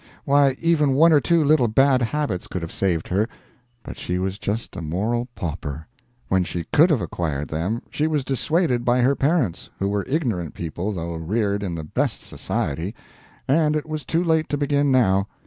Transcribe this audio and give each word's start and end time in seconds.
Why, 0.25 0.55
even 0.59 0.95
one 0.95 1.13
or 1.13 1.21
two 1.21 1.43
little 1.43 1.67
bad 1.67 2.01
habits 2.01 2.47
could 2.47 2.63
have 2.63 2.71
saved 2.71 3.07
her, 3.09 3.29
but 3.83 3.97
she 3.97 4.17
was 4.17 4.39
just 4.39 4.75
a 4.75 4.81
moral 4.81 5.27
pauper. 5.35 5.85
When 6.27 6.43
she 6.43 6.63
could 6.73 6.89
have 6.89 7.01
acquired 7.01 7.49
them 7.49 7.83
she 7.91 8.07
was 8.07 8.25
dissuaded 8.25 8.83
by 8.83 9.01
her 9.01 9.15
parents, 9.15 9.69
who 9.77 9.87
were 9.89 10.03
ignorant 10.07 10.55
people 10.55 10.91
though 10.91 11.13
reared 11.13 11.61
in 11.61 11.75
the 11.75 11.83
best 11.83 12.21
society, 12.21 12.95
and 13.47 13.75
it 13.75 13.87
was 13.87 14.03
too 14.03 14.23
late 14.23 14.49
to 14.49 14.57
begin 14.57 14.91
now. 14.91 15.27